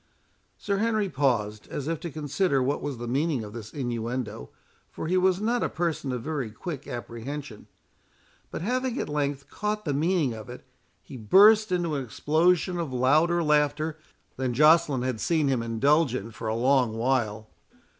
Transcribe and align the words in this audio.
Sir 0.57 0.77
Henry 0.79 1.09
paused, 1.09 1.67
as 1.67 1.87
if 1.87 1.99
to 1.99 2.09
consider 2.09 2.63
what 2.63 2.81
was 2.81 2.97
the 2.97 3.07
meaning 3.07 3.43
of 3.43 3.53
this 3.53 3.71
innuendo; 3.71 4.49
for 4.89 5.05
he 5.05 5.15
was 5.15 5.39
not 5.39 5.61
a 5.61 5.69
person 5.69 6.11
of 6.11 6.23
very 6.23 6.49
quick 6.49 6.87
apprehension. 6.87 7.67
But 8.49 8.63
having 8.63 8.99
at 8.99 9.07
length 9.07 9.47
caught 9.51 9.85
the 9.85 9.93
meaning 9.93 10.33
of 10.33 10.49
it, 10.49 10.65
he 11.03 11.17
burst 11.17 11.71
into 11.71 11.93
an 11.93 12.03
explosion 12.03 12.79
of 12.79 12.91
louder 12.91 13.43
laughter 13.43 13.99
than 14.37 14.55
Joceline 14.55 15.03
had 15.03 15.19
seen 15.21 15.47
him 15.49 15.61
indulge 15.61 16.15
in 16.15 16.31
for 16.31 16.47
a 16.47 16.55
long 16.55 16.97
while. 16.97 17.47